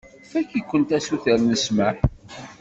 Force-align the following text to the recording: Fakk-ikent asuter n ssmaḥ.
Fakk-ikent 0.29 0.89
asuter 0.97 1.39
n 1.43 1.51
ssmaḥ. 1.57 1.97